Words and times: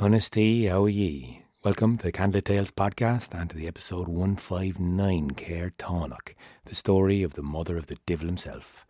Gunnesty, 0.00 0.64
how 0.64 0.84
are 0.84 0.88
ye? 0.88 1.42
Welcome 1.62 1.98
to 1.98 2.04
the 2.04 2.10
Candlelit 2.10 2.44
Tales 2.44 2.70
podcast 2.70 3.38
and 3.38 3.50
to 3.50 3.56
the 3.56 3.68
episode 3.68 4.08
159, 4.08 5.32
Caorthannach, 5.32 6.34
the 6.64 6.74
story 6.74 7.22
of 7.22 7.34
the 7.34 7.42
mother 7.42 7.76
of 7.76 7.88
the 7.88 7.98
devil 8.06 8.26
himself. 8.26 8.86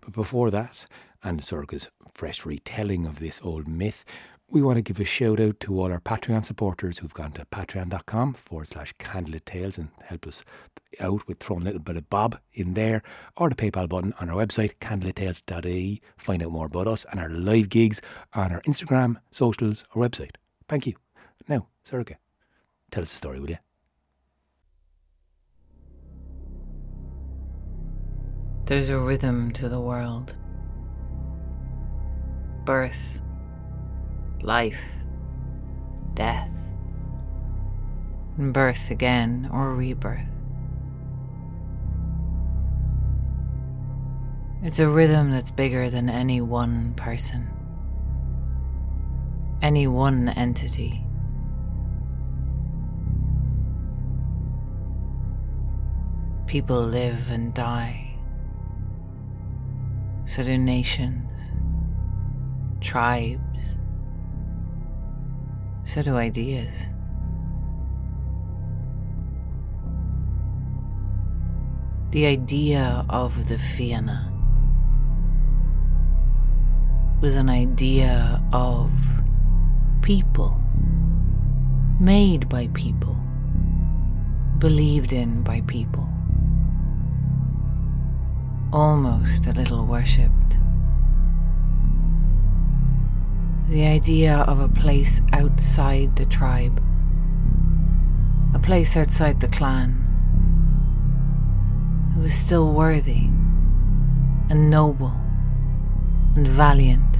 But 0.00 0.14
before 0.14 0.50
that, 0.52 0.86
and 1.22 1.44
Sorcha's 1.44 1.90
fresh 2.14 2.46
retelling 2.46 3.04
of 3.04 3.18
this 3.18 3.42
old 3.44 3.68
myth, 3.68 4.06
we 4.48 4.62
want 4.62 4.78
to 4.78 4.82
give 4.82 4.98
a 4.98 5.04
shout 5.04 5.38
out 5.38 5.60
to 5.60 5.78
all 5.78 5.92
our 5.92 6.00
Patreon 6.00 6.46
supporters 6.46 6.98
who've 6.98 7.12
gone 7.12 7.32
to 7.32 7.44
patreon.com 7.44 8.32
forward 8.32 8.68
slash 8.68 8.94
candlelit 8.98 9.44
tales 9.44 9.76
and 9.76 9.90
help 10.02 10.26
us 10.26 10.44
out 10.98 11.28
with 11.28 11.40
throwing 11.40 11.64
a 11.64 11.66
little 11.66 11.78
bit 11.82 11.98
of 11.98 12.08
bob 12.08 12.38
in 12.54 12.72
there 12.72 13.02
or 13.36 13.50
the 13.50 13.54
PayPal 13.54 13.86
button 13.86 14.14
on 14.18 14.30
our 14.30 14.36
website, 14.36 14.76
candlelittales.ie. 14.80 16.00
Find 16.16 16.42
out 16.42 16.52
more 16.52 16.66
about 16.66 16.88
us 16.88 17.04
and 17.10 17.20
our 17.20 17.28
live 17.28 17.68
gigs 17.68 18.00
on 18.32 18.50
our 18.50 18.62
Instagram, 18.62 19.16
socials, 19.30 19.84
or 19.94 20.08
website. 20.08 20.36
Thank 20.68 20.86
you. 20.86 20.94
Now, 21.48 21.68
Sorcha, 21.88 22.16
tell 22.90 23.02
us 23.02 23.12
the 23.12 23.18
story, 23.18 23.40
will 23.40 23.50
you? 23.50 23.58
There's 28.66 28.88
a 28.88 28.98
rhythm 28.98 29.52
to 29.52 29.68
the 29.68 29.80
world. 29.80 30.34
Birth, 32.64 33.20
life, 34.40 34.80
death, 36.14 36.56
and 38.38 38.54
birth 38.54 38.90
again 38.90 39.50
or 39.52 39.74
rebirth. 39.74 40.32
It's 44.62 44.78
a 44.78 44.88
rhythm 44.88 45.30
that's 45.30 45.50
bigger 45.50 45.90
than 45.90 46.08
any 46.08 46.40
one 46.40 46.94
person, 46.94 47.50
any 49.62 49.86
one 49.86 50.28
entity. 50.28 51.04
People 56.46 56.80
live 56.82 57.30
and 57.30 57.52
die. 57.54 58.16
So 60.24 60.42
do 60.42 60.56
nations, 60.56 61.30
tribes, 62.80 63.76
so 65.84 66.02
do 66.02 66.16
ideas. 66.16 66.88
The 72.10 72.26
idea 72.26 73.04
of 73.08 73.48
the 73.48 73.58
Fianna 73.58 74.30
was 77.20 77.36
an 77.36 77.48
idea 77.48 78.42
of 78.52 78.90
people, 80.04 80.54
made 81.98 82.46
by 82.46 82.68
people, 82.74 83.16
believed 84.58 85.14
in 85.14 85.42
by 85.42 85.62
people, 85.62 86.06
almost 88.70 89.46
a 89.46 89.52
little 89.52 89.86
worshipped. 89.86 90.58
The 93.68 93.86
idea 93.86 94.44
of 94.46 94.60
a 94.60 94.68
place 94.68 95.22
outside 95.32 96.16
the 96.16 96.26
tribe, 96.26 96.82
a 98.54 98.58
place 98.58 98.98
outside 98.98 99.40
the 99.40 99.48
clan, 99.48 99.92
who 102.14 102.24
is 102.24 102.34
still 102.34 102.74
worthy 102.74 103.30
and 104.50 104.68
noble 104.68 105.14
and 106.36 106.46
valiant. 106.46 107.13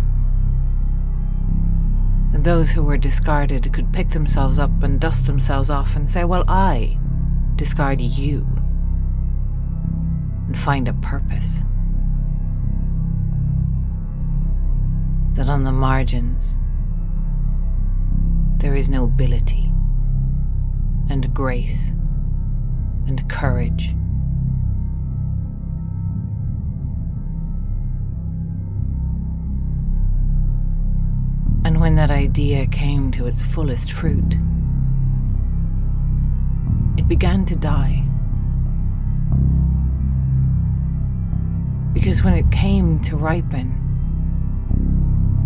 Those 2.45 2.71
who 2.71 2.83
were 2.83 2.99
discarded 2.99 3.73
could 3.73 3.91
pick 3.91 4.11
themselves 4.11 4.59
up 4.59 4.83
and 4.83 5.01
dust 5.01 5.25
themselves 5.25 5.71
off 5.71 5.97
and 5.97 6.11
say, 6.11 6.25
Well, 6.25 6.45
I 6.47 6.99
discard 7.57 8.03
you, 8.03 8.47
and 10.47 10.59
find 10.59 10.87
a 10.87 10.93
purpose. 10.93 11.63
That 15.33 15.49
on 15.49 15.65
the 15.65 15.73
margins 15.73 16.59
there 18.59 18.77
is 18.77 18.91
nobility 18.91 19.73
and 21.09 21.33
grace 21.33 21.93
and 23.07 23.27
courage. 23.31 23.97
And 31.65 31.81
when 31.81 31.95
that 31.95 32.11
idea 32.11 32.67
came 32.67 33.11
to 33.13 33.27
its 33.27 33.43
fullest 33.43 33.91
fruit, 33.91 34.39
it 36.99 37.09
began 37.09 37.47
to 37.47 37.57
die. 37.57 38.05
Because 41.95 42.23
when 42.23 42.35
it 42.35 42.51
came 42.53 43.01
to 43.01 43.17
ripen, 43.17 43.81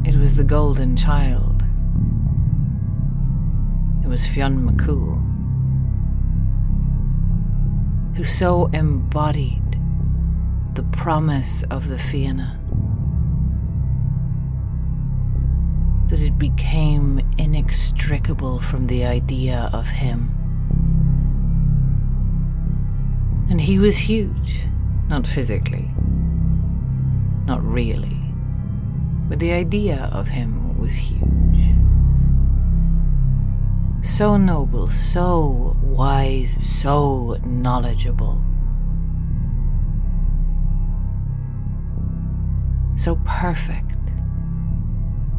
it 0.04 0.16
was 0.16 0.34
the 0.34 0.44
golden 0.44 0.96
child. 0.96 1.62
It 4.02 4.08
was 4.08 4.26
Fionn 4.26 4.68
McCool, 4.68 5.22
who 8.16 8.24
so 8.24 8.66
embodied 8.72 9.78
the 10.74 10.82
promise 10.84 11.62
of 11.64 11.88
the 11.88 11.98
Fianna 11.98 12.57
became 16.38 17.20
inextricable 17.36 18.60
from 18.60 18.86
the 18.86 19.04
idea 19.04 19.68
of 19.72 19.88
him. 19.88 20.34
And 23.50 23.60
he 23.60 23.78
was 23.78 23.96
huge, 23.96 24.66
not 25.08 25.26
physically, 25.26 25.90
not 27.46 27.62
really, 27.64 28.20
but 29.28 29.38
the 29.38 29.52
idea 29.52 30.08
of 30.12 30.28
him 30.28 30.78
was 30.78 30.94
huge. 30.94 31.28
So 34.02 34.36
noble, 34.36 34.90
so 34.90 35.76
wise, 35.82 36.56
so 36.64 37.38
knowledgeable. 37.44 38.40
So 42.94 43.16
perfect 43.24 43.97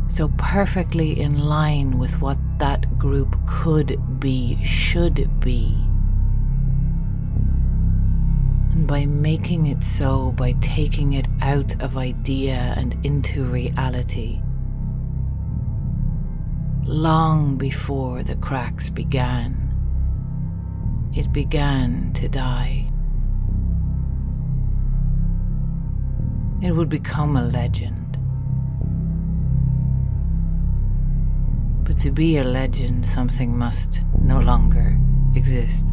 so 0.09 0.27
perfectly 0.37 1.19
in 1.19 1.37
line 1.37 1.99
with 1.99 2.19
what 2.19 2.37
that 2.57 2.97
group 2.97 3.37
could 3.47 4.19
be, 4.19 4.61
should 4.63 5.39
be. 5.39 5.77
And 8.71 8.87
by 8.87 9.05
making 9.05 9.67
it 9.67 9.83
so, 9.83 10.31
by 10.31 10.53
taking 10.53 11.13
it 11.13 11.27
out 11.41 11.79
of 11.79 11.95
idea 11.95 12.73
and 12.75 12.97
into 13.05 13.45
reality, 13.45 14.41
long 16.83 17.55
before 17.55 18.23
the 18.23 18.35
cracks 18.35 18.89
began, 18.89 19.67
it 21.15 21.31
began 21.31 22.11
to 22.13 22.27
die. 22.27 22.91
It 26.61 26.71
would 26.71 26.89
become 26.89 27.37
a 27.37 27.43
legend. 27.43 28.08
But 31.89 31.97
to 32.01 32.11
be 32.11 32.37
a 32.37 32.43
legend, 32.43 33.03
something 33.03 33.57
must 33.57 34.03
no 34.21 34.39
longer 34.39 34.95
exist. 35.33 35.87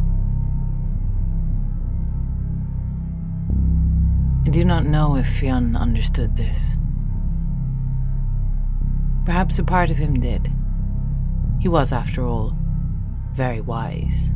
I 4.45 4.49
do 4.51 4.63
not 4.63 4.85
know 4.85 5.15
if 5.15 5.27
Fionn 5.27 5.75
understood 5.75 6.35
this. 6.35 6.75
Perhaps 9.25 9.57
a 9.57 9.63
part 9.63 9.89
of 9.89 9.97
him 9.97 10.19
did. 10.19 10.51
He 11.59 11.67
was, 11.67 11.91
after 11.91 12.23
all, 12.23 12.55
very 13.33 13.61
wise. 13.61 14.29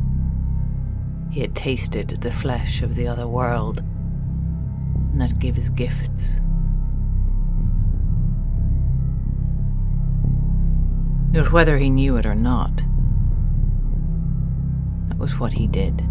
He 1.30 1.42
had 1.42 1.54
tasted 1.54 2.08
the 2.22 2.32
flesh 2.32 2.82
of 2.82 2.96
the 2.96 3.06
other 3.06 3.28
world, 3.28 3.84
and 5.12 5.20
that 5.20 5.38
gave 5.38 5.54
his 5.54 5.68
gifts. 5.68 6.40
But 11.32 11.50
whether 11.50 11.78
he 11.78 11.88
knew 11.88 12.16
it 12.16 12.26
or 12.26 12.34
not, 12.34 12.76
that 15.08 15.18
was 15.18 15.38
what 15.38 15.54
he 15.54 15.66
did. 15.66 16.06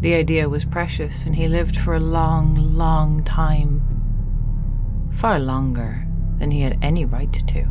The 0.00 0.14
idea 0.14 0.48
was 0.48 0.64
precious, 0.64 1.24
and 1.24 1.34
he 1.34 1.48
lived 1.48 1.76
for 1.76 1.94
a 1.94 2.00
long, 2.00 2.76
long 2.76 3.24
time. 3.24 3.82
Far 5.12 5.38
longer 5.38 6.06
than 6.38 6.50
he 6.50 6.60
had 6.60 6.78
any 6.82 7.04
right 7.04 7.32
to. 7.32 7.68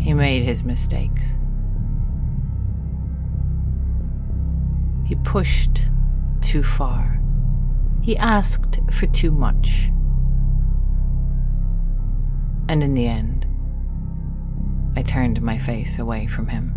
He 0.00 0.14
made 0.14 0.42
his 0.42 0.64
mistakes. 0.64 1.36
He 5.04 5.14
pushed 5.16 5.84
too 6.40 6.62
far. 6.62 7.17
He 8.08 8.16
asked 8.16 8.80
for 8.90 9.04
too 9.04 9.30
much. 9.30 9.92
And 12.66 12.82
in 12.82 12.94
the 12.94 13.06
end, 13.06 13.46
I 14.96 15.02
turned 15.02 15.42
my 15.42 15.58
face 15.58 15.98
away 15.98 16.26
from 16.26 16.48
him. 16.48 16.74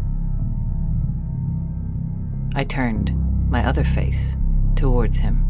I 2.53 2.65
turned 2.65 3.13
my 3.49 3.65
other 3.65 3.85
face 3.85 4.35
towards 4.75 5.15
him. 5.15 5.45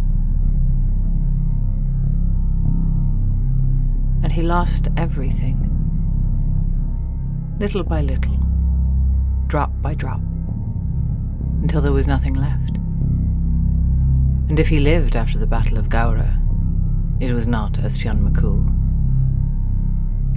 And 4.21 4.31
he 4.31 4.43
lost 4.43 4.87
everything. 4.97 5.67
Little 7.59 7.81
by 7.81 8.01
little, 8.01 8.37
drop 9.47 9.71
by 9.81 9.95
drop, 9.95 10.21
until 11.63 11.81
there 11.81 11.91
was 11.91 12.05
nothing 12.07 12.35
left. 12.35 12.77
And 14.51 14.59
if 14.59 14.67
he 14.67 14.81
lived 14.81 15.15
after 15.15 15.39
the 15.39 15.47
Battle 15.47 15.77
of 15.77 15.87
Gowra, 15.87 16.37
it 17.21 17.31
was 17.31 17.47
not 17.47 17.79
as 17.79 17.95
Fionn 17.97 18.19
McCool. 18.19 18.67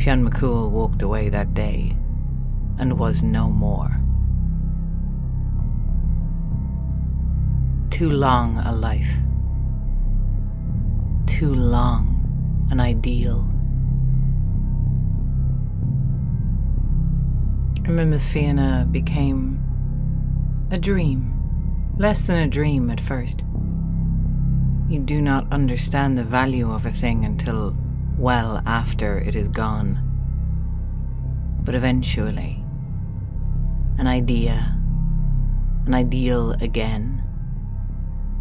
Fionn 0.01 0.25
McCool 0.25 0.71
walked 0.71 1.03
away 1.03 1.29
that 1.31 1.53
day 1.53 1.91
and 2.79 2.97
was 2.97 3.25
no 3.25 3.51
more. 3.51 4.01
Too 7.91 8.09
long 8.09 8.59
a 8.59 8.71
life. 8.71 9.11
Too 11.27 11.53
long 11.53 12.69
an 12.71 12.79
ideal. 12.79 13.41
Remember, 17.89 18.21
Fianna 18.21 18.87
became 18.89 19.61
a 20.71 20.79
dream. 20.79 21.33
Less 21.99 22.23
than 22.23 22.37
a 22.37 22.47
dream 22.47 22.91
at 22.91 23.01
first. 23.01 23.43
You 24.95 25.01
do 25.01 25.21
not 25.21 25.51
understand 25.51 26.17
the 26.17 26.23
value 26.23 26.71
of 26.71 26.87
a 26.87 26.91
thing 26.93 27.25
until 27.25 27.77
well 28.17 28.63
after 28.65 29.19
it 29.19 29.35
is 29.35 29.49
gone. 29.49 29.99
But 31.65 31.75
eventually, 31.75 32.65
an 33.99 34.07
idea, 34.07 34.79
an 35.87 35.95
ideal 35.95 36.53
again, 36.61 37.25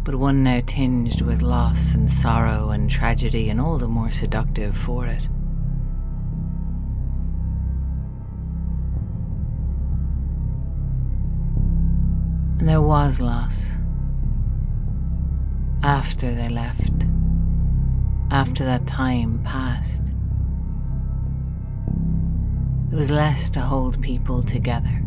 but 0.04 0.14
one 0.14 0.44
now 0.44 0.60
tinged 0.64 1.22
with 1.22 1.42
loss 1.42 1.92
and 1.92 2.08
sorrow 2.08 2.70
and 2.70 2.88
tragedy, 2.88 3.50
and 3.50 3.60
all 3.60 3.76
the 3.76 3.88
more 3.88 4.12
seductive 4.12 4.76
for 4.76 5.06
it. 5.06 5.26
And 12.60 12.68
there 12.68 12.80
was 12.80 13.20
loss 13.20 13.74
after 15.84 16.34
they 16.34 16.48
left, 16.48 17.04
after 18.30 18.64
that 18.64 18.86
time 18.86 19.38
passed. 19.44 20.00
It 22.90 22.96
was 22.96 23.10
less 23.10 23.50
to 23.50 23.60
hold 23.60 24.00
people 24.00 24.42
together. 24.42 25.02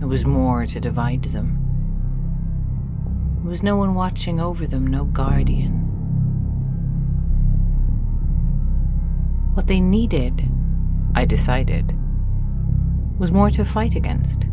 It 0.00 0.04
was 0.04 0.24
more 0.24 0.66
to 0.66 0.78
divide 0.78 1.24
them. 1.24 1.58
There 3.40 3.50
was 3.50 3.64
no 3.64 3.76
one 3.76 3.94
watching 3.94 4.38
over 4.38 4.68
them, 4.68 4.86
no 4.86 5.04
guardian. 5.06 5.80
What 9.54 9.66
they 9.66 9.80
needed, 9.80 10.48
I 11.16 11.24
decided, 11.24 11.92
was 13.18 13.32
more 13.32 13.50
to 13.50 13.64
fight 13.64 13.96
against. 13.96 14.46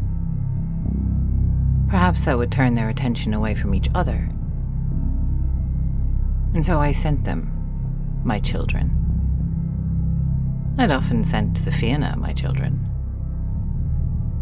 Perhaps 1.87 2.25
that 2.25 2.39
would 2.39 2.51
turn 2.51 2.73
their 2.73 2.89
attention 2.89 3.35
away 3.35 3.53
from 3.53 3.75
each 3.75 3.89
other. 3.93 4.27
And 6.53 6.65
so 6.65 6.79
I 6.79 6.91
sent 6.91 7.23
them, 7.23 7.51
my 8.23 8.39
children. 8.39 8.95
I'd 10.77 10.91
often 10.91 11.23
sent 11.23 11.63
the 11.65 11.71
Fianna 11.71 12.15
my 12.17 12.33
children. 12.33 12.85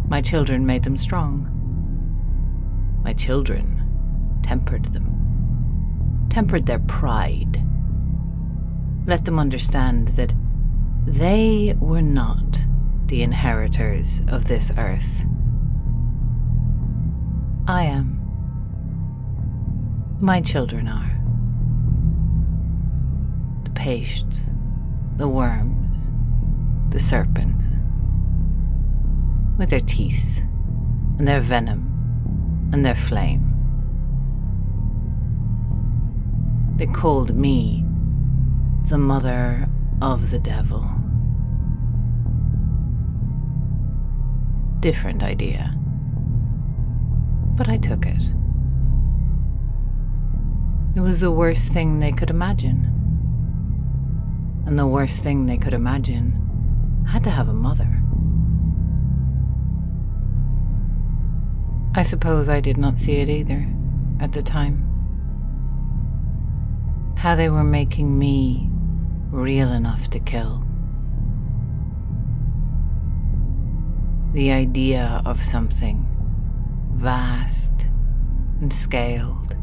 My 0.08 0.22
children 0.22 0.66
made 0.66 0.84
them 0.84 0.98
strong. 0.98 1.54
My 3.04 3.14
children 3.14 4.40
tempered 4.44 4.86
them, 4.86 6.28
tempered 6.30 6.66
their 6.66 6.80
pride. 6.80 7.62
Let 9.06 9.26
them 9.26 9.40
understand 9.40 10.10
that 10.10 10.34
they 11.06 11.76
were 11.80 12.02
not 12.02 12.64
the 13.08 13.24
inheritors 13.24 14.22
of 14.28 14.46
this 14.46 14.72
earth. 14.78 15.26
I 17.68 17.84
am. 17.84 18.14
My 20.22 20.42
children 20.42 20.88
are. 20.88 21.17
The 23.88 23.94
pastes, 23.94 24.50
the 25.16 25.30
worms, 25.30 26.12
the 26.90 27.00
serpents 27.00 27.64
with 29.58 29.70
their 29.70 29.80
teeth, 29.80 30.42
and 31.18 31.26
their 31.26 31.40
venom, 31.40 32.70
and 32.74 32.84
their 32.84 32.96
flame. 32.96 33.46
They 36.76 36.88
called 36.88 37.34
me 37.34 37.86
the 38.90 38.98
mother 38.98 39.70
of 40.02 40.32
the 40.32 40.40
devil. 40.40 40.86
Different 44.82 45.24
idea. 45.24 45.74
But 47.56 47.70
I 47.70 47.78
took 47.78 48.06
it. 48.06 48.24
It 50.94 51.00
was 51.00 51.22
the 51.22 51.32
worst 51.32 51.70
thing 51.70 52.00
they 52.00 52.12
could 52.12 52.30
imagine. 52.30 52.97
And 54.68 54.78
the 54.78 54.86
worst 54.86 55.24
thing 55.24 55.46
they 55.46 55.58
could 55.58 55.74
imagine 55.74 57.06
had 57.08 57.24
to 57.24 57.30
have 57.30 57.48
a 57.48 57.54
mother. 57.54 58.04
I 61.96 62.02
suppose 62.04 62.50
I 62.50 62.60
did 62.60 62.78
not 62.78 62.98
see 62.98 63.14
it 63.14 63.30
either 63.30 63.66
at 64.20 64.34
the 64.34 64.44
time. 64.44 64.84
How 67.18 67.34
they 67.34 67.50
were 67.50 67.64
making 67.64 68.20
me 68.20 68.70
real 69.32 69.72
enough 69.72 70.10
to 70.10 70.20
kill. 70.20 70.64
The 74.34 74.52
idea 74.52 75.22
of 75.26 75.42
something 75.42 76.06
vast 76.96 77.90
and 78.60 78.72
scaled 78.72 79.56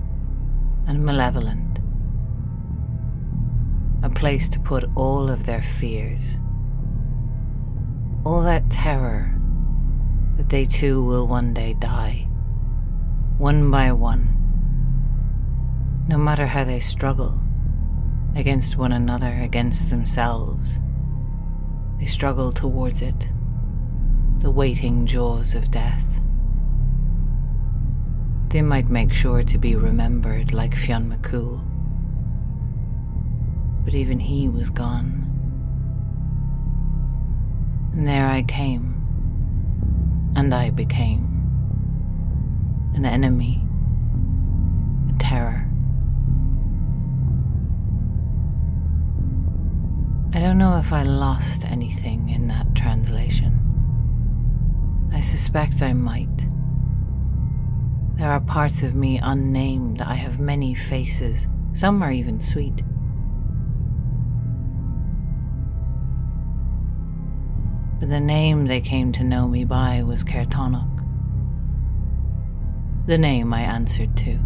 and 0.87 1.05
malevolent. 1.05 1.74
A 4.05 4.11
place 4.11 4.51
to 4.51 4.61
put 4.61 4.85
all 4.97 5.31
of 5.31 5.47
their 5.47 5.63
fears, 5.63 6.39
all 8.23 8.43
that 8.43 8.69
terror 8.69 9.35
that 10.37 10.51
they 10.51 10.67
too 10.67 11.03
will 11.03 11.27
one 11.27 11.55
day 11.55 11.73
die, 11.73 12.29
one 13.39 13.71
by 13.71 13.93
one, 13.93 14.29
no 16.07 16.19
matter 16.19 16.47
how 16.47 16.65
they 16.65 16.81
struggle 16.81 17.41
against 18.37 18.77
one 18.77 18.93
another, 18.93 19.41
against 19.41 19.89
themselves. 19.89 20.81
They 21.99 22.05
struggle 22.05 22.53
towards 22.53 23.01
it, 23.01 23.31
the 24.41 24.51
waiting 24.51 25.07
jaws 25.07 25.55
of 25.55 25.71
death. 25.71 26.21
They 28.49 28.61
might 28.61 28.91
make 28.91 29.15
sure 29.15 29.43
to 29.43 29.57
be 29.57 29.77
remembered 29.77 30.53
like 30.53 30.75
Fionn 30.77 31.11
McCool. 31.11 31.74
But 33.85 33.95
even 33.95 34.19
he 34.19 34.49
was 34.49 34.71
gone. 34.71 35.21
And 37.93 38.07
there 38.07 38.27
I 38.27 38.43
came 38.43 38.95
and 40.37 40.53
I 40.53 40.71
became 40.71 41.31
an 42.95 43.05
enemy, 43.05 43.63
a 45.09 45.19
terror. 45.19 45.69
I 50.33 50.41
don't 50.41 50.59
know 50.59 50.79
if 50.79 50.93
I 50.93 51.05
lost 51.05 51.65
anything 51.65 52.31
in 52.31 52.49
that 52.49 52.75
translation. 52.75 53.61
I 55.13 55.21
suspect 55.21 55.83
I 55.83 55.93
might. 55.93 56.49
There 58.17 58.31
are 58.31 58.41
parts 58.41 58.83
of 58.83 58.97
me 58.97 59.19
unnamed. 59.23 60.01
I 60.01 60.15
have 60.15 60.41
many 60.41 60.75
faces. 60.75 61.49
Some 61.73 62.03
are 62.03 62.11
even 62.11 62.41
sweet. 62.41 62.83
But 68.01 68.11
the 68.11 68.21
name 68.21 68.67
they 68.67 68.81
came 68.81 69.13
to 69.13 69.25
know 69.25 69.47
me 69.49 69.65
by 69.65 70.03
was 70.03 70.25
Caorthannach. 70.25 70.91
The 73.07 73.19
name 73.19 73.53
I 73.53 73.61
answered 73.61 74.17
to, 74.19 74.39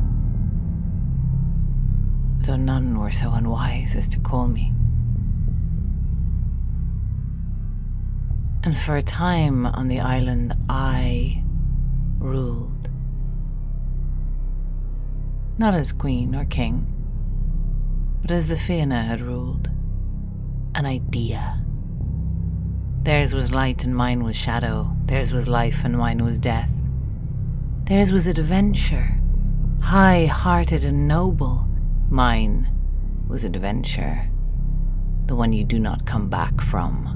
though 2.40 2.56
none 2.56 2.98
were 2.98 3.10
so 3.10 3.32
unwise 3.32 3.96
as 3.96 4.08
to 4.08 4.20
call 4.20 4.48
me. 4.48 4.72
And 8.64 8.76
for 8.76 8.96
a 8.96 9.02
time 9.02 9.64
on 9.64 9.88
the 9.88 10.00
island, 10.00 10.54
I 10.68 11.42
ruled. 12.18 12.90
Not 15.56 15.74
as 15.74 15.92
queen 15.92 16.34
or 16.34 16.44
king, 16.44 16.86
but 18.20 18.30
as 18.30 18.48
the 18.48 18.58
Fianna 18.58 19.02
had 19.02 19.20
ruled. 19.20 19.70
An 20.74 20.84
idea 20.84 21.64
Theirs 23.02 23.34
was 23.34 23.52
light 23.52 23.84
and 23.84 23.96
mine 23.96 24.22
was 24.22 24.36
shadow. 24.36 24.94
Theirs 25.06 25.32
was 25.32 25.48
life 25.48 25.84
and 25.84 25.96
mine 25.96 26.24
was 26.24 26.38
death. 26.38 26.70
Theirs 27.84 28.12
was 28.12 28.26
adventure, 28.26 29.16
high 29.80 30.26
hearted 30.26 30.84
and 30.84 31.08
noble. 31.08 31.66
Mine 32.10 32.68
was 33.28 33.44
adventure, 33.44 34.28
the 35.26 35.34
one 35.34 35.52
you 35.52 35.64
do 35.64 35.78
not 35.78 36.04
come 36.04 36.28
back 36.28 36.60
from. 36.60 37.14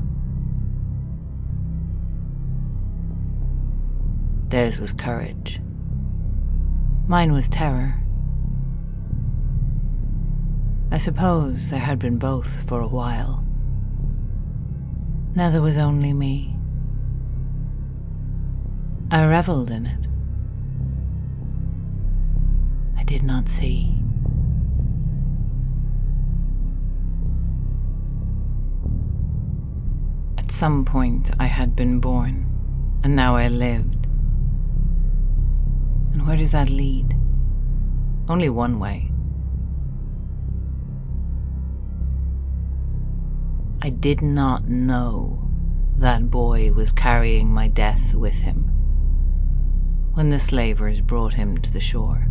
Theirs 4.48 4.78
was 4.78 4.92
courage. 4.92 5.60
Mine 7.06 7.32
was 7.32 7.48
terror. 7.48 7.94
I 10.90 10.98
suppose 10.98 11.70
there 11.70 11.80
had 11.80 11.98
been 11.98 12.18
both 12.18 12.66
for 12.68 12.80
a 12.80 12.86
while. 12.86 13.41
Now 15.34 15.48
there 15.50 15.62
was 15.62 15.78
only 15.78 16.12
me. 16.12 16.54
I 19.10 19.24
reveled 19.24 19.70
in 19.70 19.86
it. 19.86 20.06
I 22.98 23.02
did 23.04 23.22
not 23.22 23.48
see. 23.48 23.94
At 30.36 30.50
some 30.50 30.84
point, 30.84 31.30
I 31.40 31.46
had 31.46 31.74
been 31.74 31.98
born, 31.98 32.46
and 33.02 33.16
now 33.16 33.36
I 33.36 33.48
lived. 33.48 34.06
And 36.12 36.26
where 36.26 36.36
does 36.36 36.52
that 36.52 36.68
lead? 36.68 37.16
Only 38.28 38.50
one 38.50 38.78
way. 38.78 39.12
I 43.84 43.90
did 43.90 44.22
not 44.22 44.68
know 44.68 45.50
that 45.96 46.30
boy 46.30 46.72
was 46.72 46.92
carrying 46.92 47.48
my 47.48 47.66
death 47.66 48.14
with 48.14 48.34
him 48.34 48.70
when 50.14 50.28
the 50.28 50.38
slavers 50.38 51.00
brought 51.00 51.34
him 51.34 51.58
to 51.58 51.72
the 51.72 51.80
shore. 51.80 52.28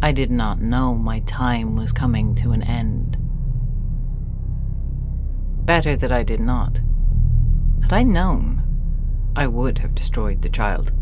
I 0.00 0.12
did 0.12 0.30
not 0.30 0.60
know 0.60 0.94
my 0.94 1.18
time 1.26 1.74
was 1.74 1.90
coming 1.90 2.36
to 2.36 2.52
an 2.52 2.62
end. 2.62 3.16
Better 5.66 5.96
that 5.96 6.12
I 6.12 6.22
did 6.22 6.38
not. 6.38 6.80
Had 7.82 7.92
I 7.92 8.04
known, 8.04 8.62
I 9.34 9.48
would 9.48 9.78
have 9.78 9.96
destroyed 9.96 10.40
the 10.40 10.48
child. 10.48 10.92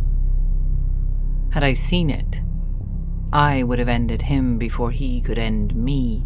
Had 1.51 1.63
I 1.63 1.75
seen 1.75 2.09
it, 2.09 2.41
I 3.35 3.65
would 3.65 3.79
have 3.79 3.89
ended 3.89 4.23
him 4.23 4.57
before 4.57 4.93
he 4.93 5.21
could 5.21 5.39
end 5.39 5.75
me. 5.77 6.25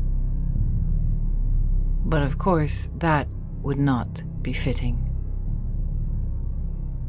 But 2.05 2.23
of 2.23 2.39
course, 2.39 2.91
that 2.99 3.29
would 3.63 3.79
not 3.79 4.23
be 4.43 4.53
fitting. 4.53 5.11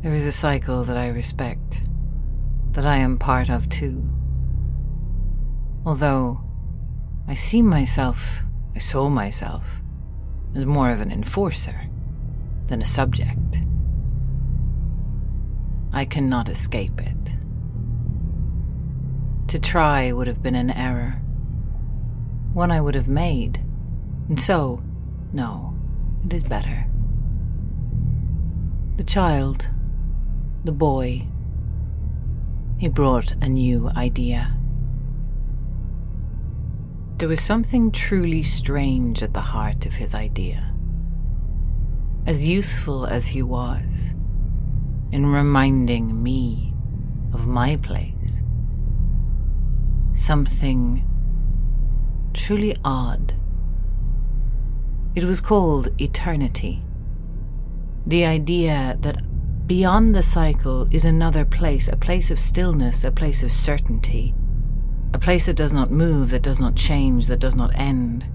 There 0.02 0.14
is 0.14 0.26
a 0.26 0.32
cycle 0.32 0.84
that 0.86 0.98
I 0.98 1.08
respect, 1.08 1.82
that 2.72 2.86
I 2.86 2.98
am 2.98 3.18
part 3.18 3.50
of 3.50 3.68
too. 3.68 4.08
Although 5.86 6.42
I 7.28 7.34
see 7.34 7.62
myself, 7.62 8.42
I 8.76 8.80
saw 8.80 9.10
myself, 9.10 9.64
as 10.56 10.66
more 10.66 10.92
of 10.92 11.02
an 11.02 11.12
enforcer 11.12 11.90
than 12.68 12.82
a 12.82 12.86
subject. 12.86 13.60
I 15.92 16.06
cannot 16.06 16.50
escape 16.50 17.02
it. 17.02 17.36
To 19.48 19.60
try 19.60 20.12
would 20.12 20.28
have 20.28 20.42
been 20.42 20.56
an 20.56 20.72
error, 20.72 21.22
one 22.54 22.72
I 22.72 22.80
would 22.80 22.96
have 22.96 23.08
made 23.08 23.62
and 24.28 24.40
so, 24.40 24.82
no, 25.34 25.76
it 26.26 26.34
is 26.34 26.44
better. 26.44 26.88
The 28.98 29.04
child, 29.04 29.70
the 30.64 30.72
boy, 30.72 31.28
he 32.78 32.88
brought 32.88 33.34
a 33.42 33.48
new 33.48 33.90
idea. 33.90 34.58
There 37.18 37.30
was 37.30 37.42
something 37.42 37.92
truly 37.92 38.42
strange 38.42 39.22
at 39.22 39.34
the 39.34 39.42
heart 39.42 39.86
of 39.86 39.94
his 39.94 40.16
idea. 40.16 40.74
As 42.26 42.44
useful 42.44 43.06
as 43.06 43.28
he 43.28 43.44
was 43.44 44.10
in 45.12 45.28
reminding 45.28 46.22
me 46.22 46.74
of 47.32 47.46
my 47.46 47.76
place, 47.78 48.42
something 50.14 51.08
truly 52.34 52.76
odd 52.84 53.34
it 55.16 55.24
was 55.24 55.40
called 55.40 55.90
eternity. 56.00 56.84
The 58.06 58.26
idea 58.26 58.98
that 59.00 59.22
beyond 59.66 60.14
the 60.14 60.22
cycle 60.22 60.88
is 60.92 61.06
another 61.06 61.46
place, 61.46 61.88
a 61.88 61.96
place 61.96 62.30
of 62.30 62.40
stillness, 62.40 63.04
a 63.04 63.12
place 63.12 63.42
of 63.42 63.52
certainty, 63.52 64.36
a 65.14 65.18
place 65.18 65.46
that 65.46 65.56
does 65.56 65.72
not 65.72 65.90
move, 65.90 66.32
that 66.32 66.44
does 66.44 66.60
not 66.60 66.76
change, 66.76 67.28
that 67.28 67.40
does 67.40 67.56
not 67.56 67.74
end, 67.76 68.26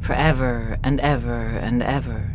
forever 0.00 0.78
and 0.84 1.00
ever 1.00 1.46
and 1.46 1.82
ever. 1.82 2.34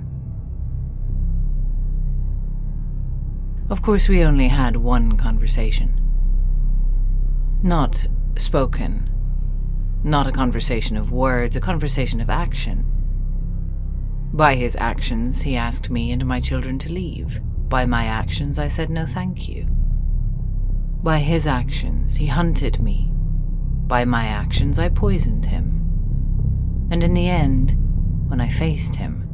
Of 3.70 3.82
course, 3.82 4.10
we 4.10 4.24
only 4.24 4.48
had 4.48 4.78
one 4.78 5.16
conversation. 5.16 6.00
Not 7.62 8.08
spoken, 8.36 9.10
not 10.04 10.28
a 10.28 10.32
conversation 10.32 10.98
of 10.98 11.12
words, 11.12 11.56
a 11.56 11.62
conversation 11.62 12.20
of 12.20 12.30
action. 12.30 12.93
By 14.34 14.56
his 14.56 14.76
actions, 14.80 15.44
he 15.44 15.56
asked 15.56 15.92
me 15.92 16.12
and 16.12 16.26
my 16.26 16.40
children 16.40 16.80
to 16.80 16.92
leave. 16.92 17.40
By 17.70 17.86
my 17.86 18.06
actions, 18.06 18.58
I 18.58 18.68
said 18.68 18.90
no 18.90 19.06
thank 19.06 19.48
you. 19.48 19.68
By 21.04 21.20
his 21.20 21.46
actions, 21.46 22.16
he 22.16 22.26
hunted 22.26 22.80
me. 22.80 23.12
By 23.86 24.06
my 24.06 24.26
actions, 24.26 24.80
I 24.80 24.90
poisoned 24.90 25.46
him. 25.46 26.88
And 26.90 27.04
in 27.04 27.14
the 27.14 27.30
end, 27.30 27.78
when 28.28 28.42
I 28.42 28.50
faced 28.50 28.96
him, 28.96 29.30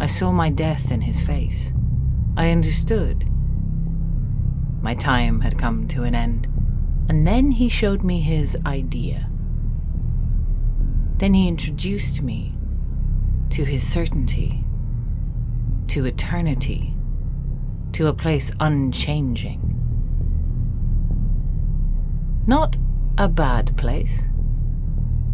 I 0.00 0.08
saw 0.08 0.32
my 0.32 0.50
death 0.50 0.90
in 0.90 1.02
his 1.02 1.22
face. 1.22 1.72
I 2.36 2.50
understood. 2.50 3.30
My 4.82 4.94
time 4.94 5.42
had 5.42 5.58
come 5.58 5.86
to 5.88 6.02
an 6.02 6.16
end. 6.16 6.48
And 7.08 7.24
then 7.24 7.52
he 7.52 7.68
showed 7.68 8.02
me 8.02 8.20
his 8.20 8.56
idea. 8.66 9.30
Then 11.18 11.34
he 11.34 11.46
introduced 11.46 12.20
me 12.20 12.57
to 13.50 13.64
his 13.64 13.86
certainty, 13.86 14.64
to 15.88 16.04
eternity, 16.04 16.94
to 17.92 18.06
a 18.06 18.12
place 18.12 18.52
unchanging. 18.60 19.74
Not 22.46 22.76
a 23.18 23.28
bad 23.28 23.76
place. 23.76 24.22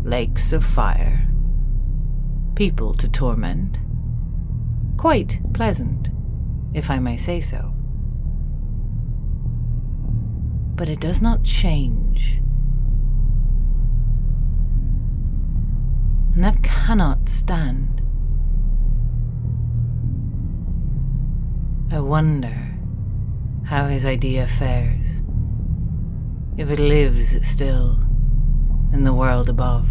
Lakes 0.03 0.53
of 0.53 0.65
fire, 0.65 1.27
people 2.55 2.95
to 2.95 3.09
torment. 3.09 3.81
Quite 4.99 5.41
pleasant, 5.53 6.09
if 6.73 6.91
I 6.91 6.99
may 6.99 7.17
say 7.17 7.41
so. 7.41 7.73
But 10.77 10.89
it 10.89 11.01
does 11.01 11.23
not 11.23 11.45
change. 11.45 12.41
And 16.35 16.43
that 16.43 16.63
cannot 16.63 17.29
stand. 17.29 17.94
I 21.95 22.01
wonder 22.01 22.53
how 23.63 23.87
his 23.87 24.05
idea 24.05 24.49
fares, 24.49 25.23
if 26.57 26.69
it 26.69 26.81
lives 26.81 27.47
still 27.47 28.01
in 28.93 29.05
the 29.05 29.15
world 29.15 29.49
above, 29.49 29.87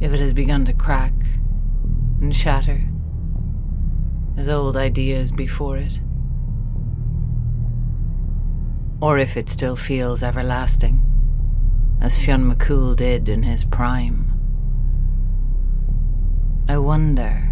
if 0.00 0.12
it 0.12 0.20
has 0.20 0.32
begun 0.32 0.64
to 0.66 0.72
crack 0.72 1.14
and 2.20 2.32
shatter 2.32 2.80
as 4.36 4.48
old 4.48 4.76
ideas 4.76 5.32
before 5.32 5.78
it, 5.78 5.98
or 9.02 9.18
if 9.18 9.36
it 9.36 9.48
still 9.48 9.74
feels 9.74 10.22
everlasting, 10.22 11.02
as 12.00 12.24
Fionn 12.24 12.48
McCool 12.48 12.94
did 12.94 13.28
in 13.28 13.42
his 13.42 13.64
prime. 13.64 14.30
I 16.68 16.78
wonder 16.78 17.43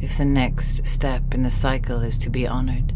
if 0.00 0.18
the 0.18 0.24
next 0.24 0.86
step 0.86 1.34
in 1.34 1.42
the 1.42 1.50
cycle 1.50 2.00
is 2.00 2.18
to 2.18 2.30
be 2.30 2.46
honored, 2.46 2.92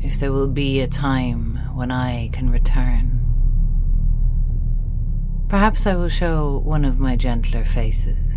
if 0.00 0.18
there 0.18 0.32
will 0.32 0.48
be 0.48 0.80
a 0.80 0.86
time 0.86 1.58
when 1.74 1.90
I 1.90 2.28
can 2.32 2.50
return. 2.50 3.20
Perhaps 5.48 5.86
I 5.86 5.94
will 5.94 6.08
show 6.08 6.58
one 6.64 6.84
of 6.84 6.98
my 6.98 7.16
gentler 7.16 7.64
faces. 7.64 8.36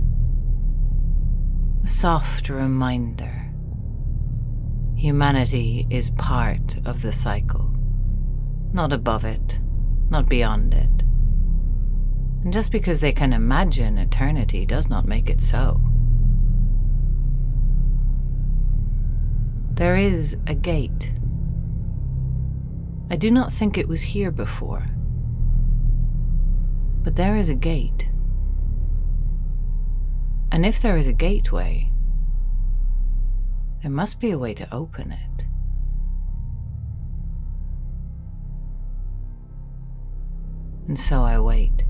A 1.84 1.88
soft 1.88 2.50
reminder. 2.50 3.50
Humanity 4.96 5.88
is 5.90 6.10
part 6.12 6.78
of 6.86 7.02
the 7.02 7.12
cycle, 7.12 7.74
not 8.74 8.94
above 8.94 9.26
it, 9.26 9.60
not 10.10 10.30
beyond 10.30 10.74
it. 10.74 11.04
And 12.44 12.54
just 12.54 12.72
because 12.72 13.02
they 13.02 13.12
can 13.12 13.34
imagine 13.34 13.98
eternity 13.98 14.66
does 14.66 14.90
not 14.90 15.08
make 15.08 15.30
it 15.30 15.42
so. 15.42 15.82
There 19.80 19.96
is 19.96 20.36
a 20.46 20.54
gate. 20.54 21.14
I 23.10 23.16
do 23.16 23.32
not 23.32 23.54
think 23.54 23.78
it 23.78 23.88
was 23.88 24.02
here 24.02 24.30
before. 24.30 24.86
But 27.02 27.16
there 27.16 27.38
is 27.38 27.48
a 27.48 27.56
gate. 27.56 28.10
And 30.52 30.66
if 30.66 30.82
there 30.82 30.98
is 30.98 31.08
a 31.08 31.14
gateway, 31.14 31.90
there 33.82 33.90
must 33.90 34.20
be 34.20 34.32
a 34.32 34.38
way 34.38 34.54
to 34.56 34.68
open 34.76 35.14
it. 35.14 35.46
And 40.90 41.00
so 41.00 41.24
I 41.24 41.40
wait. 41.40 41.86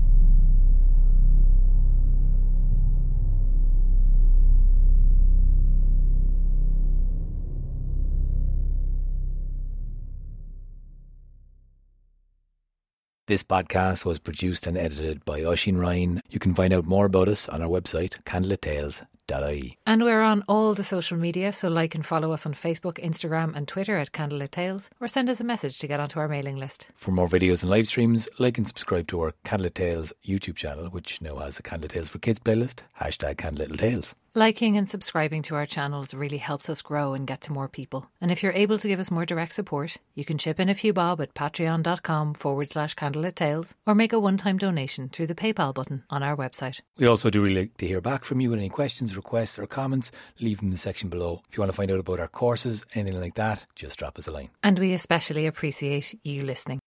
This 13.30 13.44
podcast 13.44 14.04
was 14.04 14.18
produced 14.18 14.66
and 14.66 14.76
edited 14.76 15.24
by 15.24 15.44
Oisin 15.44 15.78
Ryan. 15.78 16.20
You 16.30 16.40
can 16.40 16.52
find 16.52 16.72
out 16.72 16.84
more 16.84 17.06
about 17.06 17.28
us 17.28 17.48
on 17.48 17.62
our 17.62 17.68
website, 17.68 18.20
candlelittales.ie. 18.24 19.78
And 19.86 20.02
we're 20.02 20.22
on 20.22 20.42
all 20.48 20.74
the 20.74 20.82
social 20.82 21.16
media, 21.16 21.52
so 21.52 21.68
like 21.68 21.94
and 21.94 22.04
follow 22.04 22.32
us 22.32 22.44
on 22.44 22.54
Facebook, 22.54 22.94
Instagram, 22.94 23.54
and 23.54 23.68
Twitter 23.68 23.96
at 23.98 24.10
Candlelit 24.10 24.50
Tales, 24.50 24.90
or 25.00 25.06
send 25.06 25.30
us 25.30 25.40
a 25.40 25.44
message 25.44 25.78
to 25.78 25.86
get 25.86 26.00
onto 26.00 26.18
our 26.18 26.26
mailing 26.26 26.56
list. 26.56 26.88
For 26.96 27.12
more 27.12 27.28
videos 27.28 27.62
and 27.62 27.70
live 27.70 27.86
streams, 27.86 28.28
like 28.40 28.58
and 28.58 28.66
subscribe 28.66 29.06
to 29.06 29.20
our 29.20 29.34
Candlelit 29.44 29.74
Tales 29.74 30.12
YouTube 30.26 30.56
channel, 30.56 30.86
which 30.86 31.22
now 31.22 31.36
has 31.36 31.56
a 31.56 31.62
Candlelit 31.62 31.90
Tales 31.90 32.08
for 32.08 32.18
Kids 32.18 32.40
playlist, 32.40 32.80
hashtag 33.00 33.36
Candlelit 33.36 33.78
Tales. 33.78 34.16
Liking 34.36 34.76
and 34.76 34.88
subscribing 34.88 35.42
to 35.42 35.56
our 35.56 35.66
channels 35.66 36.14
really 36.14 36.38
helps 36.38 36.70
us 36.70 36.82
grow 36.82 37.14
and 37.14 37.26
get 37.26 37.40
to 37.40 37.52
more 37.52 37.66
people. 37.66 38.08
And 38.20 38.30
if 38.30 38.44
you're 38.44 38.52
able 38.52 38.78
to 38.78 38.86
give 38.86 39.00
us 39.00 39.10
more 39.10 39.26
direct 39.26 39.52
support, 39.52 39.96
you 40.14 40.24
can 40.24 40.38
chip 40.38 40.60
in 40.60 40.68
a 40.68 40.74
few 40.74 40.92
bob 40.92 41.20
at 41.20 41.34
patreon.com 41.34 42.34
forward 42.34 42.68
slash 42.68 42.94
candlelit 42.94 43.34
tales 43.34 43.74
or 43.88 43.96
make 43.96 44.12
a 44.12 44.20
one 44.20 44.36
time 44.36 44.56
donation 44.56 45.08
through 45.08 45.26
the 45.26 45.34
PayPal 45.34 45.74
button 45.74 46.04
on 46.10 46.22
our 46.22 46.36
website. 46.36 46.80
We 46.96 47.08
also 47.08 47.28
do 47.28 47.42
really 47.42 47.62
like 47.62 47.76
to 47.78 47.88
hear 47.88 48.00
back 48.00 48.24
from 48.24 48.40
you 48.40 48.50
with 48.50 48.60
any 48.60 48.68
questions, 48.68 49.16
requests, 49.16 49.58
or 49.58 49.66
comments. 49.66 50.12
Leave 50.38 50.58
them 50.58 50.66
in 50.66 50.70
the 50.70 50.78
section 50.78 51.08
below. 51.08 51.42
If 51.50 51.56
you 51.56 51.62
want 51.62 51.72
to 51.72 51.76
find 51.76 51.90
out 51.90 51.98
about 51.98 52.20
our 52.20 52.28
courses, 52.28 52.84
anything 52.94 53.20
like 53.20 53.34
that, 53.34 53.66
just 53.74 53.98
drop 53.98 54.16
us 54.16 54.28
a 54.28 54.32
line. 54.32 54.50
And 54.62 54.78
we 54.78 54.92
especially 54.92 55.46
appreciate 55.46 56.16
you 56.22 56.42
listening. 56.42 56.78